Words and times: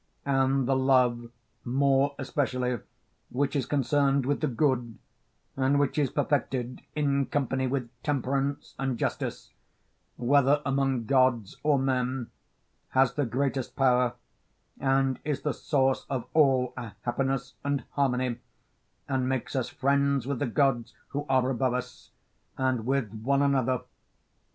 And 0.25 0.67
the 0.67 0.75
love, 0.75 1.29
more 1.63 2.15
especially, 2.17 2.79
which 3.29 3.55
is 3.55 3.67
concerned 3.67 4.25
with 4.25 4.41
the 4.41 4.47
good, 4.47 4.97
and 5.55 5.77
which 5.79 5.95
is 5.99 6.09
perfected 6.09 6.81
in 6.95 7.27
company 7.27 7.67
with 7.67 7.87
temperance 8.01 8.73
and 8.79 8.97
justice, 8.97 9.53
whether 10.17 10.59
among 10.65 11.05
gods 11.05 11.57
or 11.61 11.77
men, 11.77 12.31
has 12.89 13.13
the 13.13 13.27
greatest 13.27 13.75
power, 13.75 14.13
and 14.79 15.19
is 15.23 15.41
the 15.43 15.53
source 15.53 16.07
of 16.09 16.25
all 16.33 16.73
our 16.75 16.95
happiness 17.03 17.53
and 17.63 17.83
harmony, 17.91 18.39
and 19.07 19.29
makes 19.29 19.55
us 19.55 19.69
friends 19.69 20.25
with 20.25 20.39
the 20.39 20.47
gods 20.47 20.95
who 21.09 21.27
are 21.29 21.47
above 21.51 21.75
us, 21.75 22.09
and 22.57 22.87
with 22.87 23.13
one 23.21 23.43
another. 23.43 23.83